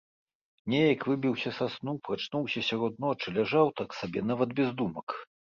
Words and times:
Неяк 0.73 1.01
выбіўся 1.09 1.51
са 1.57 1.67
сну, 1.75 1.93
прачнуўся 2.09 2.65
сярод 2.71 2.93
ночы, 3.07 3.37
ляжаў 3.39 3.73
так 3.83 3.89
сабе, 3.99 4.27
нават 4.31 4.49
без 4.63 4.69
думак. 4.81 5.07